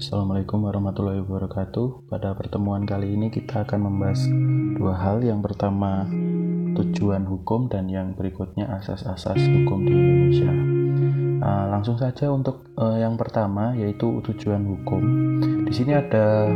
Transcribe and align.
Assalamualaikum 0.00 0.64
warahmatullahi 0.64 1.20
wabarakatuh. 1.28 2.08
Pada 2.08 2.32
pertemuan 2.32 2.88
kali 2.88 3.20
ini 3.20 3.28
kita 3.28 3.68
akan 3.68 3.84
membahas 3.84 4.24
dua 4.80 4.96
hal. 4.96 5.20
Yang 5.20 5.52
pertama 5.52 6.08
tujuan 6.72 7.28
hukum 7.28 7.68
dan 7.68 7.84
yang 7.92 8.16
berikutnya 8.16 8.80
asas-asas 8.80 9.36
hukum 9.36 9.84
di 9.84 9.92
Indonesia. 9.92 10.52
Nah, 11.44 11.68
langsung 11.68 12.00
saja 12.00 12.32
untuk 12.32 12.72
uh, 12.80 12.96
yang 12.96 13.20
pertama 13.20 13.76
yaitu 13.76 14.24
tujuan 14.24 14.64
hukum. 14.72 15.04
Di 15.68 15.72
sini 15.76 15.92
ada 15.92 16.48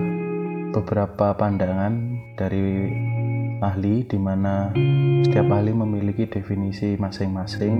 beberapa 0.73 1.37
pandangan 1.37 2.01
dari 2.41 2.97
ahli 3.61 4.09
di 4.09 4.17
mana 4.17 4.73
setiap 5.21 5.53
ahli 5.53 5.77
memiliki 5.77 6.25
definisi 6.33 6.97
masing-masing 6.97 7.77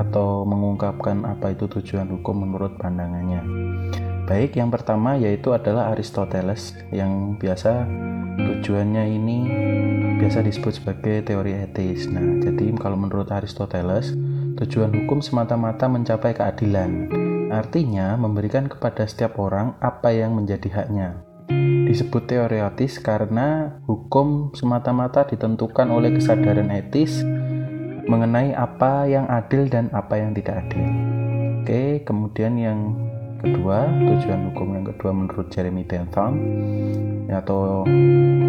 atau 0.00 0.48
mengungkapkan 0.48 1.28
apa 1.28 1.52
itu 1.52 1.68
tujuan 1.68 2.08
hukum 2.08 2.48
menurut 2.48 2.80
pandangannya. 2.80 3.73
Baik, 4.24 4.56
yang 4.56 4.72
pertama 4.72 5.20
yaitu 5.20 5.52
adalah 5.52 5.92
Aristoteles 5.92 6.72
yang 6.88 7.36
biasa 7.36 7.84
tujuannya 8.40 9.04
ini 9.12 9.38
biasa 10.16 10.40
disebut 10.40 10.80
sebagai 10.80 11.28
teori 11.28 11.52
etis. 11.52 12.08
Nah, 12.08 12.40
jadi 12.40 12.72
kalau 12.80 12.96
menurut 12.96 13.28
Aristoteles, 13.28 14.16
tujuan 14.56 14.96
hukum 14.96 15.20
semata-mata 15.20 15.92
mencapai 15.92 16.32
keadilan. 16.32 17.12
Artinya, 17.52 18.16
memberikan 18.16 18.64
kepada 18.64 19.04
setiap 19.04 19.36
orang 19.36 19.76
apa 19.84 20.08
yang 20.16 20.32
menjadi 20.32 20.72
haknya. 20.72 21.20
Disebut 21.84 22.24
teoretis 22.24 22.96
karena 23.04 23.76
hukum 23.84 24.56
semata-mata 24.56 25.28
ditentukan 25.28 25.92
oleh 25.92 26.16
kesadaran 26.16 26.72
etis 26.72 27.20
mengenai 28.08 28.56
apa 28.56 29.04
yang 29.04 29.28
adil 29.28 29.68
dan 29.68 29.92
apa 29.92 30.16
yang 30.16 30.32
tidak 30.32 30.64
adil. 30.64 30.88
Oke, 31.60 32.00
kemudian 32.08 32.56
yang 32.56 32.96
kedua, 33.44 33.92
tujuan 33.92 34.40
hukum 34.50 34.68
yang 34.72 34.86
kedua 34.88 35.12
menurut 35.12 35.52
Jeremy 35.52 35.84
Bentham 35.84 36.32
atau 37.28 37.84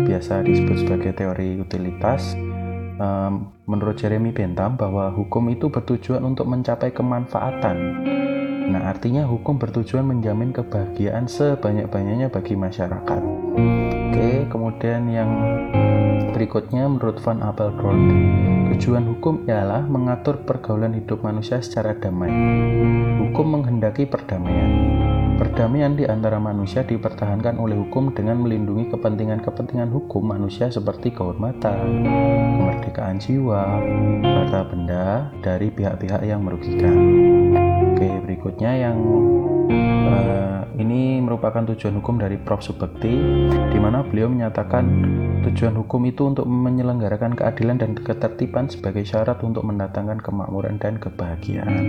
biasa 0.07 0.47
disebut 0.47 0.87
sebagai 0.87 1.11
teori 1.11 1.59
utilitas. 1.59 2.39
menurut 3.67 3.99
Jeremy 3.99 4.31
Bentham 4.31 4.79
bahwa 4.79 5.11
hukum 5.11 5.51
itu 5.51 5.67
bertujuan 5.67 6.23
untuk 6.23 6.47
mencapai 6.47 6.95
kemanfaatan. 6.95 7.77
Nah, 8.65 8.89
artinya 8.89 9.27
hukum 9.29 9.61
bertujuan 9.61 10.07
menjamin 10.07 10.49
kebahagiaan 10.55 11.29
sebanyak-banyaknya 11.29 12.33
bagi 12.33 12.57
masyarakat. 12.57 13.21
Oke, 14.15 14.47
kemudian 14.49 15.05
yang 15.11 15.29
berikutnya 16.33 16.89
menurut 16.89 17.21
Van 17.21 17.45
Appelkorn, 17.45 18.01
tujuan 18.73 19.05
hukum 19.05 19.45
ialah 19.45 19.85
mengatur 19.85 20.41
pergaulan 20.47 20.97
hidup 20.97 21.21
manusia 21.21 21.61
secara 21.61 21.93
damai. 21.93 22.31
Hukum 23.35 23.51
menghendaki 23.59 24.07
perdamaian. 24.07 24.71
Perdamaian 25.35 25.91
di 25.91 26.07
antara 26.07 26.39
manusia 26.39 26.87
dipertahankan 26.87 27.59
oleh 27.59 27.75
hukum 27.75 28.15
dengan 28.15 28.39
melindungi 28.39 28.87
kepentingan-kepentingan 28.95 29.91
hukum 29.91 30.23
manusia 30.23 30.71
seperti 30.71 31.11
kehormatan, 31.11 32.07
kemerdekaan 32.63 33.19
jiwa, 33.19 33.83
harta 34.23 34.61
benda 34.71 35.35
dari 35.43 35.67
pihak-pihak 35.67 36.23
yang 36.23 36.47
merugikan. 36.47 36.95
Oke, 37.91 38.07
berikutnya 38.23 38.71
yang 38.71 39.03
uh, 40.07 40.63
ini 40.79 41.19
merupakan 41.19 41.67
tujuan 41.75 41.99
hukum 41.99 42.15
dari 42.15 42.39
Prof. 42.39 42.63
Subekti, 42.63 43.19
di 43.51 43.79
mana 43.83 43.99
beliau 44.07 44.31
menyatakan 44.31 44.87
tujuan 45.43 45.75
hukum 45.75 46.07
itu 46.07 46.23
untuk 46.23 46.47
menyelenggarakan 46.47 47.35
keadilan 47.35 47.83
dan 47.83 47.99
ketertiban 47.99 48.71
sebagai 48.71 49.03
syarat 49.03 49.43
untuk 49.43 49.67
mendatangkan 49.67 50.23
kemakmuran 50.23 50.79
dan 50.79 50.95
kebahagiaan. 51.03 51.83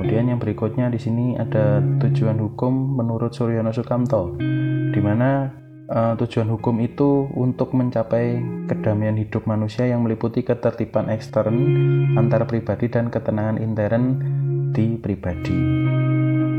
Kemudian 0.00 0.32
yang 0.32 0.40
berikutnya 0.40 0.88
di 0.88 0.96
sini 0.96 1.36
ada 1.36 1.84
tujuan 2.00 2.40
hukum 2.40 2.96
menurut 2.96 3.36
Suryono 3.36 3.68
Sukamto, 3.68 4.32
di 4.88 4.96
mana 4.96 5.52
uh, 5.92 6.16
tujuan 6.16 6.48
hukum 6.48 6.80
itu 6.80 7.28
untuk 7.36 7.76
mencapai 7.76 8.40
kedamaian 8.64 9.12
hidup 9.20 9.44
manusia 9.44 9.84
yang 9.84 10.00
meliputi 10.00 10.40
ketertiban 10.40 11.12
ekstern 11.12 11.52
antar 12.16 12.48
pribadi 12.48 12.88
dan 12.88 13.12
ketenangan 13.12 13.60
intern 13.60 14.04
di 14.72 14.96
pribadi. 14.96 15.60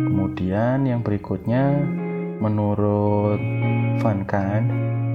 Kemudian 0.05 0.85
yang 0.85 1.01
berikutnya 1.01 1.81
menurut 2.37 3.41
Van 4.05 4.21
Hmm, 4.21 5.10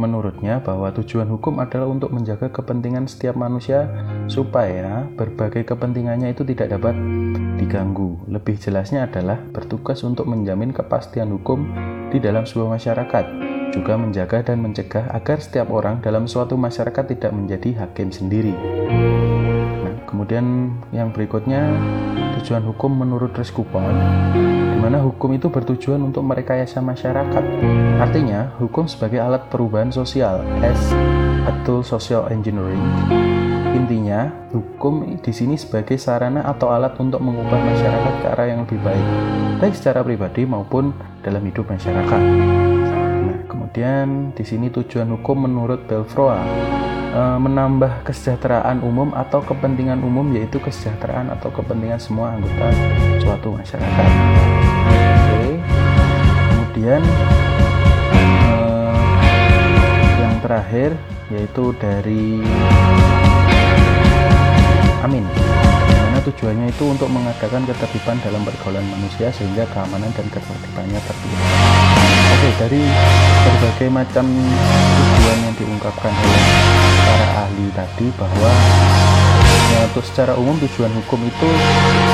menurutnya 0.00 0.62
bahwa 0.62 0.88
tujuan 0.96 1.28
hukum 1.28 1.60
adalah 1.60 1.90
untuk 1.90 2.14
menjaga 2.14 2.48
kepentingan 2.48 3.10
setiap 3.10 3.36
manusia 3.36 3.90
supaya 4.30 5.04
berbagai 5.18 5.66
kepentingannya 5.68 6.32
itu 6.32 6.46
tidak 6.46 6.78
dapat 6.78 6.94
diganggu. 7.60 8.16
Lebih 8.30 8.56
jelasnya 8.56 9.04
adalah 9.04 9.36
bertugas 9.52 10.00
untuk 10.06 10.24
menjamin 10.30 10.72
kepastian 10.72 11.28
hukum 11.34 11.68
di 12.08 12.18
dalam 12.18 12.48
sebuah 12.48 12.80
masyarakat, 12.80 13.24
juga 13.76 13.94
menjaga 14.00 14.40
dan 14.40 14.64
mencegah 14.64 15.12
agar 15.12 15.38
setiap 15.38 15.68
orang 15.70 16.00
dalam 16.00 16.24
suatu 16.24 16.56
masyarakat 16.56 17.04
tidak 17.16 17.30
menjadi 17.36 17.86
hakim 17.86 18.08
sendiri. 18.10 18.56
Nah, 19.84 19.94
kemudian 20.08 20.74
yang 20.90 21.12
berikutnya 21.12 21.70
tujuan 22.40 22.64
hukum 22.64 22.90
menurut 22.96 23.36
Reskupon 23.36 23.94
di 24.34 24.59
mana 24.80 25.04
hukum 25.04 25.36
itu 25.36 25.52
bertujuan 25.52 26.00
untuk 26.00 26.24
merekayasa 26.24 26.80
masyarakat. 26.80 27.44
Artinya, 28.00 28.56
hukum 28.56 28.88
sebagai 28.88 29.20
alat 29.20 29.44
perubahan 29.52 29.92
sosial 29.92 30.40
as 30.64 30.80
a 31.44 31.52
tool 31.68 31.84
social 31.84 32.24
engineering. 32.32 32.80
Intinya, 33.76 34.32
hukum 34.50 35.20
di 35.20 35.32
sini 35.36 35.60
sebagai 35.60 36.00
sarana 36.00 36.48
atau 36.48 36.72
alat 36.72 36.96
untuk 36.96 37.20
mengubah 37.20 37.60
masyarakat 37.60 38.14
ke 38.24 38.26
arah 38.26 38.46
yang 38.48 38.60
lebih 38.64 38.80
baik, 38.82 39.06
baik 39.62 39.74
secara 39.76 40.00
pribadi 40.00 40.42
maupun 40.48 40.96
dalam 41.22 41.44
hidup 41.44 41.68
masyarakat. 41.68 42.22
Nah, 43.20 43.38
kemudian 43.46 44.32
di 44.32 44.42
sini 44.42 44.72
tujuan 44.72 45.12
hukum 45.12 45.44
menurut 45.46 45.86
Belfroa 45.86 46.40
eh, 47.14 47.38
menambah 47.38 48.02
kesejahteraan 48.08 48.82
umum 48.82 49.12
atau 49.12 49.44
kepentingan 49.44 50.00
umum 50.02 50.26
yaitu 50.34 50.58
kesejahteraan 50.58 51.30
atau 51.30 51.52
kepentingan 51.52 52.00
semua 52.00 52.34
anggota 52.34 52.72
suatu 53.22 53.54
masyarakat 53.54 54.39
kemudian 56.70 57.02
uh, 58.14 58.94
yang 60.22 60.38
terakhir 60.38 60.94
yaitu 61.34 61.74
dari 61.82 62.46
Amin. 65.02 65.26
Di 65.26 65.94
mana 65.98 66.22
tujuannya 66.22 66.70
itu 66.70 66.84
untuk 66.86 67.10
mengadakan 67.10 67.66
ketertiban 67.66 68.22
dalam 68.22 68.46
pergaulan 68.46 68.86
manusia 68.86 69.34
sehingga 69.34 69.66
keamanan 69.74 70.14
dan 70.14 70.30
ketertibannya 70.30 71.00
terpilih 71.02 71.42
oke 72.30 72.50
dari 72.62 72.82
berbagai 73.42 73.88
macam 73.90 74.30
tujuan 74.30 75.38
yang 75.42 75.54
diungkapkan 75.58 76.14
oleh 76.14 76.44
para 77.02 77.26
ahli 77.50 77.66
tadi 77.74 78.06
bahwa 78.14 78.50
Ya, 79.70 79.86
untuk 79.86 80.02
secara 80.02 80.32
umum 80.34 80.56
tujuan 80.64 80.90
hukum 80.96 81.20
itu 81.28 81.48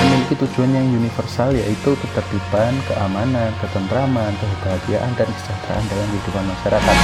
memiliki 0.03 0.35
tujuan 0.43 0.75
yang 0.75 0.87
universal 0.91 1.55
yaitu 1.55 1.95
ketertiban, 2.03 2.75
keamanan, 2.91 3.55
ketentraman, 3.63 4.35
kebahagiaan 4.37 5.11
dan 5.15 5.29
kesejahteraan 5.31 5.85
dalam 5.87 6.07
kehidupan 6.11 6.45
masyarakat. 6.51 6.97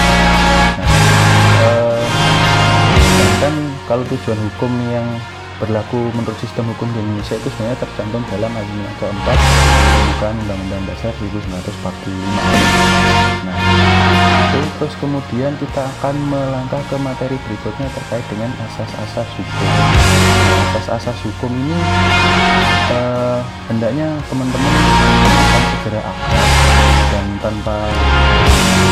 Nah, 0.77 0.89
eh, 1.63 2.03
dan 3.43 3.55
kalau 3.87 4.03
tujuan 4.07 4.39
hukum 4.39 4.71
yang 4.91 5.07
berlaku 5.63 6.11
menurut 6.19 6.35
sistem 6.43 6.67
hukum 6.75 6.91
di 6.91 6.99
Indonesia 6.99 7.39
itu 7.39 7.47
sebenarnya 7.55 7.87
tercantum 7.87 8.23
dalam 8.35 8.51
alinea 8.51 8.91
keempat 8.99 9.39
bukan 10.11 10.35
Undang-Undang 10.43 10.83
Dasar 10.91 11.15
1945. 11.23 13.22
Terus 14.79 14.95
kemudian 14.99 15.53
kita 15.63 15.83
akan 15.99 16.15
melangkah 16.27 16.83
ke 16.91 16.97
materi 16.99 17.37
berikutnya 17.47 17.87
terkait 17.95 18.25
dengan 18.27 18.51
asas-asas 18.67 19.29
hukum. 19.39 19.69
Asas-asas 20.75 21.19
hukum 21.23 21.51
ini 21.51 21.77
uh, 22.91 23.41
hendaknya 23.71 24.11
teman-teman 24.27 24.73
akan 25.31 25.63
segera 25.71 26.01
akrab 26.03 26.62
dan 27.13 27.27
tanpa 27.45 27.77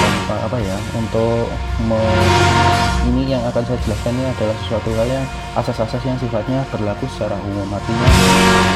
tanpa 0.05 0.37
apa 0.45 0.59
ya 0.61 0.77
untuk 0.93 1.49
me, 1.89 1.97
ini 3.09 3.33
yang 3.33 3.41
akan 3.49 3.65
saya 3.65 3.81
jelaskan 3.89 4.13
ini 4.21 4.29
adalah 4.29 4.57
sesuatu 4.61 4.93
hal 4.93 5.09
yang 5.09 5.27
asas-asas 5.57 6.03
yang 6.05 6.19
sifatnya 6.21 6.61
berlaku 6.69 7.09
secara 7.09 7.41
umum. 7.41 7.65
Artinya 7.73 8.07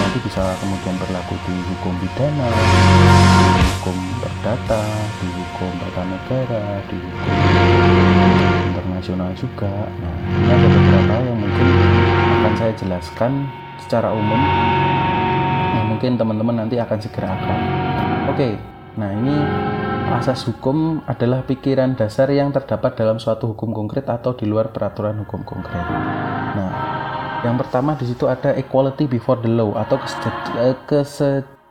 nanti 0.00 0.19
bisa 0.25 0.56
kemudian 0.64 0.96
berlaku 0.96 1.37
di 1.44 1.56
hukum 1.61 1.93
pidana 2.00 2.49
di 2.49 3.62
hukum 3.76 3.96
perdata 4.25 4.82
di 5.20 5.29
hukum 5.29 5.70
tata 5.76 6.02
negara 6.08 6.64
di 6.88 6.96
hukum 6.96 7.37
internasional 8.73 9.31
juga. 9.37 9.73
Nah 10.00 10.14
ini 10.25 10.49
ada 10.49 10.67
beberapa 10.73 11.14
yang 11.20 11.38
mungkin 11.38 11.69
akan 12.41 12.52
saya 12.56 12.73
jelaskan 12.81 13.32
secara 13.76 14.08
umum 14.08 14.41
nah, 15.76 15.85
mungkin 15.85 16.17
teman-teman 16.17 16.64
nanti 16.64 16.81
akan 16.81 16.96
segera 16.96 17.37
akan. 17.37 17.61
Oke 18.32 18.56
nah 18.94 19.11
ini 19.11 19.35
asas 20.14 20.46
hukum 20.46 21.02
adalah 21.08 21.43
pikiran 21.43 21.99
dasar 21.99 22.31
yang 22.31 22.55
terdapat 22.55 22.94
dalam 22.94 23.19
suatu 23.19 23.50
hukum 23.55 23.75
konkret 23.75 24.06
atau 24.06 24.37
di 24.38 24.46
luar 24.46 24.70
peraturan 24.70 25.19
hukum 25.26 25.43
konkret 25.43 25.87
nah 26.55 26.73
yang 27.44 27.61
pertama 27.61 27.93
di 27.93 28.08
situ 28.08 28.25
ada 28.25 28.56
equality 28.56 29.05
before 29.05 29.37
the 29.44 29.52
law 29.52 29.76
atau 29.76 30.00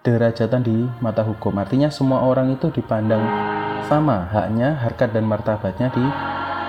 kederajatan 0.04 0.62
di 0.62 0.78
mata 1.00 1.24
hukum. 1.24 1.56
Artinya 1.56 1.88
semua 1.88 2.28
orang 2.28 2.52
itu 2.52 2.68
dipandang 2.70 3.24
sama 3.88 4.28
haknya, 4.28 4.76
harkat 4.84 5.16
dan 5.16 5.24
martabatnya 5.24 5.88
di 5.96 6.04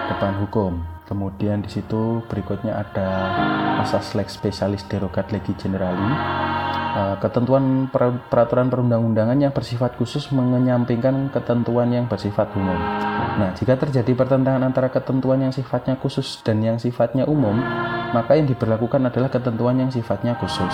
depan 0.06 0.38
hukum. 0.38 0.78
Kemudian 1.04 1.60
di 1.60 1.68
situ 1.68 2.22
berikutnya 2.30 2.80
ada 2.80 3.08
asas 3.82 4.14
lex 4.16 4.38
specialis 4.38 4.86
derogat 4.86 5.28
legi 5.34 5.52
generali. 5.58 6.14
Eh, 6.94 7.16
ketentuan 7.18 7.90
peraturan 8.30 8.70
perundang-undangan 8.70 9.34
yang 9.34 9.50
bersifat 9.50 9.98
khusus 9.98 10.30
menyampingkan 10.30 11.26
ketentuan 11.34 11.90
yang 11.90 12.06
bersifat 12.06 12.54
umum. 12.54 12.78
Nah, 13.34 13.50
jika 13.58 13.74
terjadi 13.74 14.14
pertentangan 14.14 14.62
antara 14.62 14.86
ketentuan 14.94 15.42
yang 15.42 15.50
sifatnya 15.50 15.98
khusus 15.98 16.38
dan 16.46 16.62
yang 16.62 16.78
sifatnya 16.78 17.26
umum, 17.26 17.58
maka 18.14 18.38
yang 18.38 18.46
diberlakukan 18.46 19.10
adalah 19.10 19.26
ketentuan 19.26 19.82
yang 19.82 19.90
sifatnya 19.90 20.38
khusus. 20.38 20.70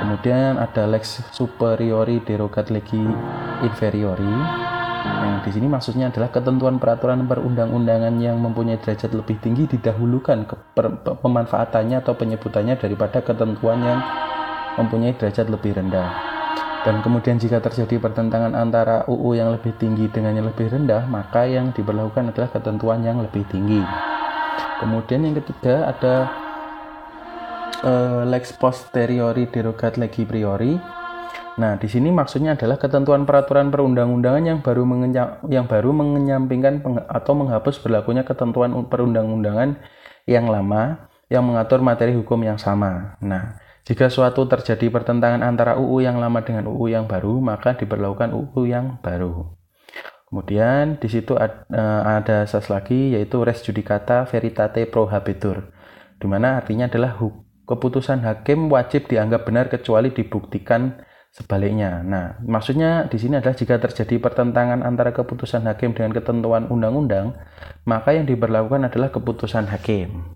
Kemudian 0.00 0.56
ada 0.56 0.88
lex 0.88 1.20
superiori 1.28 2.24
derogat 2.24 2.72
legi 2.72 3.04
inferiori. 3.68 4.32
Yang 5.06 5.36
di 5.44 5.50
sini 5.60 5.66
maksudnya 5.68 6.08
adalah 6.08 6.32
ketentuan 6.32 6.80
peraturan 6.80 7.28
perundang-undangan 7.28 8.16
yang 8.16 8.40
mempunyai 8.40 8.80
derajat 8.80 9.12
lebih 9.12 9.44
tinggi 9.44 9.68
didahulukan 9.68 10.48
ke 10.48 10.56
pemanfaatannya 11.20 12.00
atau 12.00 12.16
penyebutannya 12.16 12.80
daripada 12.80 13.20
ketentuan 13.20 13.84
yang 13.84 14.00
mempunyai 14.76 15.16
derajat 15.16 15.48
lebih 15.48 15.76
rendah. 15.76 16.36
Dan 16.86 17.02
kemudian 17.02 17.34
jika 17.34 17.58
terjadi 17.58 17.98
pertentangan 17.98 18.54
antara 18.54 19.02
UU 19.10 19.34
yang 19.34 19.50
lebih 19.50 19.74
tinggi 19.74 20.06
dengan 20.06 20.38
yang 20.38 20.46
lebih 20.46 20.70
rendah, 20.70 21.02
maka 21.10 21.42
yang 21.42 21.74
diberlakukan 21.74 22.30
adalah 22.30 22.46
ketentuan 22.54 23.02
yang 23.02 23.18
lebih 23.18 23.42
tinggi. 23.50 23.82
Kemudian 24.78 25.26
yang 25.26 25.34
ketiga 25.42 25.90
ada 25.90 26.14
uh, 27.82 28.22
lex 28.22 28.54
posteriori 28.54 29.50
derogat 29.50 29.98
legi 29.98 30.22
priori. 30.22 30.78
Nah, 31.56 31.74
di 31.80 31.88
sini 31.88 32.12
maksudnya 32.12 32.54
adalah 32.54 32.76
ketentuan 32.76 33.24
peraturan 33.26 33.72
perundang-undangan 33.72 34.44
yang 34.44 34.58
baru 34.60 34.84
yang 35.48 35.66
baru 35.66 35.90
menyampingkan 35.90 36.84
atau 37.08 37.32
menghapus 37.32 37.80
berlakunya 37.80 38.22
ketentuan 38.22 38.76
perundang-undangan 38.86 39.80
yang 40.28 40.46
lama 40.46 41.08
yang 41.32 41.42
mengatur 41.42 41.82
materi 41.82 42.14
hukum 42.14 42.38
yang 42.44 42.60
sama. 42.60 43.18
Nah, 43.18 43.58
jika 43.86 44.10
suatu 44.10 44.50
terjadi 44.50 44.90
pertentangan 44.90 45.46
antara 45.46 45.78
UU 45.78 46.02
yang 46.02 46.18
lama 46.18 46.42
dengan 46.42 46.66
UU 46.66 46.90
yang 46.90 47.06
baru, 47.06 47.38
maka 47.38 47.78
diberlakukan 47.78 48.34
UU 48.34 48.66
yang 48.66 48.98
baru. 48.98 49.54
Kemudian 50.26 50.98
di 50.98 51.06
situ 51.06 51.38
ada, 51.38 51.62
eh, 51.70 52.02
ada 52.18 52.42
asas 52.42 52.66
lagi 52.66 53.14
yaitu 53.14 53.46
res 53.46 53.62
judicata 53.62 54.26
veritate 54.26 54.90
pro 54.90 55.06
habetur, 55.06 55.70
di 56.18 56.26
mana 56.26 56.58
artinya 56.58 56.90
adalah 56.90 57.14
keputusan 57.62 58.26
hakim 58.26 58.66
wajib 58.66 59.06
dianggap 59.06 59.46
benar 59.46 59.70
kecuali 59.70 60.10
dibuktikan 60.10 60.98
sebaliknya. 61.30 62.02
Nah, 62.02 62.42
maksudnya 62.42 63.06
di 63.06 63.22
sini 63.22 63.38
adalah 63.38 63.54
jika 63.54 63.78
terjadi 63.78 64.18
pertentangan 64.18 64.82
antara 64.82 65.14
keputusan 65.14 65.62
hakim 65.62 65.94
dengan 65.94 66.10
ketentuan 66.10 66.66
undang-undang, 66.66 67.38
maka 67.86 68.18
yang 68.18 68.26
diberlakukan 68.26 68.90
adalah 68.90 69.14
keputusan 69.14 69.70
hakim. 69.70 70.26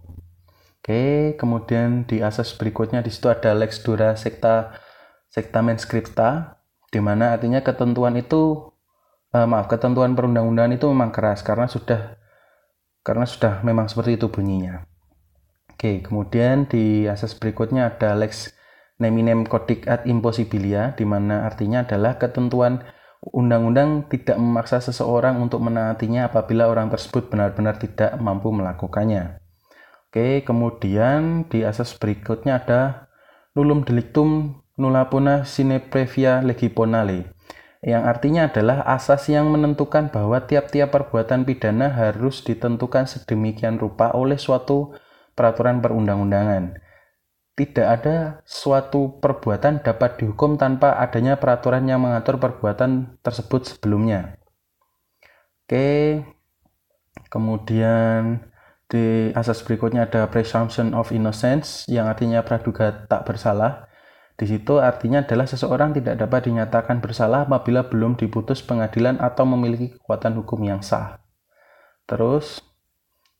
Oke, 0.80 1.36
kemudian 1.36 2.08
di 2.08 2.24
asas 2.24 2.56
berikutnya 2.56 3.04
di 3.04 3.12
situ 3.12 3.28
ada 3.28 3.52
lex 3.52 3.84
dura 3.84 4.16
secta 4.16 4.72
sectamen 5.28 5.76
scripta 5.76 6.56
di 6.88 6.98
mana 7.04 7.36
artinya 7.36 7.60
ketentuan 7.60 8.16
itu 8.16 8.72
eh, 9.36 9.44
maaf 9.44 9.68
ketentuan 9.68 10.16
perundang-undangan 10.16 10.80
itu 10.80 10.88
memang 10.88 11.12
keras 11.12 11.44
karena 11.44 11.68
sudah 11.68 12.16
karena 13.04 13.24
sudah 13.28 13.60
memang 13.60 13.92
seperti 13.92 14.16
itu 14.16 14.32
bunyinya. 14.32 14.88
Oke, 15.72 16.04
kemudian 16.04 16.68
di 16.68 17.04
asas 17.08 17.32
berikutnya 17.36 17.88
ada 17.88 18.12
lex 18.12 18.52
neminem 19.00 19.48
codic 19.48 19.88
ad 19.88 20.04
impossibilia 20.04 20.92
di 20.92 21.08
mana 21.08 21.48
artinya 21.48 21.88
adalah 21.88 22.20
ketentuan 22.20 22.84
undang-undang 23.20 24.08
tidak 24.08 24.36
memaksa 24.36 24.80
seseorang 24.80 25.40
untuk 25.40 25.60
menaatinya 25.64 26.28
apabila 26.28 26.68
orang 26.68 26.92
tersebut 26.92 27.32
benar-benar 27.32 27.80
tidak 27.80 28.16
mampu 28.20 28.52
melakukannya. 28.52 29.39
Oke, 30.10 30.42
kemudian 30.42 31.46
di 31.46 31.62
asas 31.62 31.94
berikutnya 31.94 32.58
ada 32.58 33.06
nullum 33.54 33.86
delictum 33.86 34.58
nulla 34.74 35.06
puna 35.06 35.46
sine 35.46 35.78
previa 35.78 36.42
legiponale 36.42 37.30
yang 37.80 38.04
artinya 38.04 38.52
adalah 38.52 38.84
asas 38.84 39.32
yang 39.32 39.48
menentukan 39.48 40.12
bahwa 40.12 40.44
tiap-tiap 40.44 40.92
perbuatan 40.92 41.48
pidana 41.48 41.88
harus 41.88 42.44
ditentukan 42.44 43.08
sedemikian 43.08 43.80
rupa 43.80 44.12
oleh 44.12 44.36
suatu 44.36 44.92
peraturan 45.32 45.80
perundang-undangan. 45.80 46.76
Tidak 47.56 47.86
ada 47.88 48.44
suatu 48.44 49.16
perbuatan 49.24 49.80
dapat 49.80 50.20
dihukum 50.20 50.60
tanpa 50.60 51.00
adanya 51.00 51.40
peraturan 51.40 51.88
yang 51.88 52.04
mengatur 52.04 52.36
perbuatan 52.36 53.16
tersebut 53.24 53.64
sebelumnya. 53.64 54.36
Oke, 55.64 56.20
kemudian 57.32 58.44
di 58.90 59.30
asas 59.38 59.62
berikutnya 59.62 60.10
ada 60.10 60.26
presumption 60.26 60.98
of 60.98 61.14
innocence 61.14 61.86
yang 61.86 62.10
artinya 62.10 62.42
praduga 62.42 63.06
tak 63.06 63.22
bersalah. 63.22 63.86
Di 64.34 64.50
situ 64.50 64.82
artinya 64.82 65.22
adalah 65.22 65.46
seseorang 65.46 65.94
tidak 65.94 66.18
dapat 66.18 66.50
dinyatakan 66.50 66.98
bersalah 66.98 67.46
apabila 67.46 67.86
belum 67.86 68.18
diputus 68.18 68.58
pengadilan 68.66 69.22
atau 69.22 69.46
memiliki 69.46 69.94
kekuatan 69.94 70.34
hukum 70.42 70.66
yang 70.66 70.82
sah. 70.82 71.22
Terus 72.10 72.58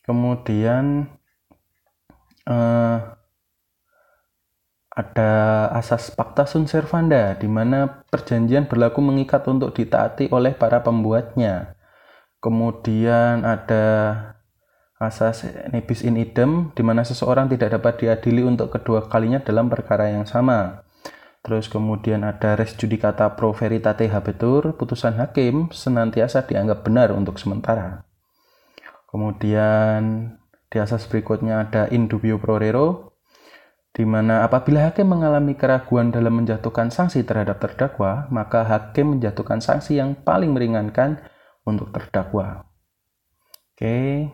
kemudian 0.06 1.10
eh, 2.46 2.98
ada 4.90 5.32
asas 5.74 6.14
pacta 6.14 6.46
sunt 6.46 6.70
servanda 6.70 7.34
di 7.34 7.50
mana 7.50 8.06
perjanjian 8.06 8.70
berlaku 8.70 9.02
mengikat 9.02 9.42
untuk 9.50 9.74
ditaati 9.74 10.30
oleh 10.30 10.54
para 10.54 10.78
pembuatnya. 10.78 11.74
Kemudian 12.38 13.42
ada 13.42 13.86
asas 15.00 15.48
nebis 15.72 16.04
in 16.04 16.20
idem 16.20 16.76
di 16.76 16.84
mana 16.84 17.00
seseorang 17.08 17.48
tidak 17.48 17.80
dapat 17.80 18.04
diadili 18.04 18.44
untuk 18.44 18.68
kedua 18.68 19.08
kalinya 19.08 19.40
dalam 19.40 19.72
perkara 19.72 20.12
yang 20.12 20.28
sama. 20.28 20.84
Terus 21.40 21.72
kemudian 21.72 22.20
ada 22.20 22.52
res 22.52 22.76
judicata 22.76 23.32
pro 23.32 23.56
veritate 23.56 24.12
habetur, 24.12 24.76
putusan 24.76 25.16
hakim 25.16 25.72
senantiasa 25.72 26.44
dianggap 26.44 26.84
benar 26.84 27.16
untuk 27.16 27.40
sementara. 27.40 28.04
Kemudian 29.08 30.36
di 30.68 30.76
asas 30.76 31.08
berikutnya 31.08 31.64
ada 31.64 31.88
in 31.88 32.12
dubio 32.12 32.36
pro 32.36 32.60
rero, 32.60 33.16
di 33.96 34.04
mana 34.04 34.44
apabila 34.44 34.92
hakim 34.92 35.08
mengalami 35.08 35.56
keraguan 35.56 36.12
dalam 36.12 36.44
menjatuhkan 36.44 36.92
sanksi 36.92 37.24
terhadap 37.24 37.56
terdakwa, 37.58 38.28
maka 38.28 38.62
hakim 38.62 39.16
menjatuhkan 39.16 39.64
sanksi 39.64 39.96
yang 39.96 40.14
paling 40.14 40.52
meringankan 40.52 41.24
untuk 41.64 41.88
terdakwa. 41.90 42.68
Oke, 43.74 44.28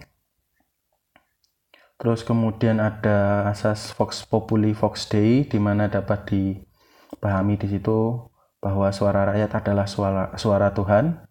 Terus 1.96 2.20
kemudian 2.22 2.76
ada 2.76 3.48
asas 3.48 3.88
Vox 3.96 4.20
Populi 4.28 4.76
Vox 4.76 5.08
Dei 5.08 5.48
di 5.48 5.56
mana 5.56 5.88
dapat 5.88 6.28
dipahami 6.28 7.56
di 7.56 7.72
situ 7.72 8.20
bahwa 8.60 8.92
suara 8.92 9.32
rakyat 9.32 9.50
adalah 9.64 9.86
suara 9.88 10.24
suara 10.36 10.68
Tuhan. 10.76 11.24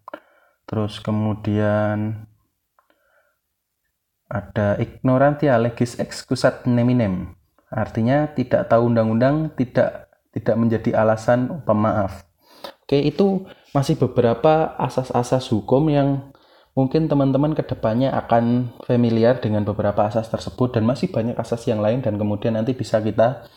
Terus 0.66 0.98
kemudian 0.98 2.26
ada 4.26 4.74
ignorantia 4.82 5.54
legis 5.54 6.02
excusat 6.02 6.66
neminem. 6.66 7.38
Artinya 7.70 8.34
tidak 8.34 8.66
tahu 8.66 8.90
undang-undang 8.90 9.54
tidak 9.54 10.10
tidak 10.34 10.56
menjadi 10.58 10.98
alasan 10.98 11.62
pemaaf. 11.62 12.26
Oke, 12.82 13.02
itu 13.02 13.46
masih 13.70 13.98
beberapa 13.98 14.74
asas-asas 14.78 15.46
hukum 15.50 15.90
yang 15.90 16.34
Mungkin 16.76 17.08
teman-teman 17.08 17.56
ke 17.56 17.64
depannya 17.64 18.12
akan 18.12 18.76
familiar 18.84 19.40
dengan 19.40 19.64
beberapa 19.64 20.04
asas 20.04 20.28
tersebut 20.28 20.76
dan 20.76 20.84
masih 20.84 21.08
banyak 21.08 21.32
asas 21.40 21.64
yang 21.64 21.80
lain 21.80 22.04
dan 22.04 22.20
kemudian 22.20 22.52
nanti 22.52 22.76
bisa 22.76 23.00
kita 23.00 23.48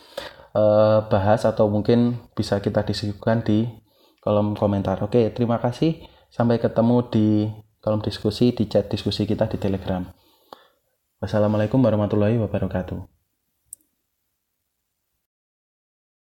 uh, 0.56 1.04
bahas 1.04 1.44
atau 1.44 1.68
mungkin 1.68 2.16
bisa 2.32 2.64
kita 2.64 2.80
diskusikan 2.80 3.44
di 3.44 3.68
kolom 4.24 4.56
komentar. 4.56 5.04
Oke, 5.04 5.28
terima 5.36 5.60
kasih. 5.60 6.00
Sampai 6.32 6.64
ketemu 6.64 6.96
di 7.12 7.28
kolom 7.84 8.00
diskusi, 8.00 8.56
di 8.56 8.64
chat 8.72 8.88
diskusi 8.88 9.28
kita 9.28 9.52
di 9.52 9.60
Telegram. 9.60 10.00
Wassalamualaikum 11.20 11.76
warahmatullahi 11.76 12.40
wabarakatuh. 12.40 13.19